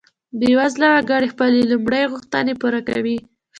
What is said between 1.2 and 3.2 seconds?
خپلې لومړۍ غوښتنې پوره کوي.